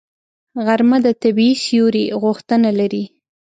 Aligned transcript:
غرمه 0.65 0.97
د 1.05 1.07
طبیعي 1.21 1.53
سیوري 1.65 2.05
غوښتنه 2.21 2.69
لري 2.79 3.03